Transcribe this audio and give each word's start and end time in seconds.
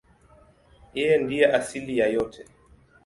Yeye 0.97 1.15
ndiye 1.23 1.45
asili 1.57 1.93
ya 1.99 2.07
yote. 2.15 2.41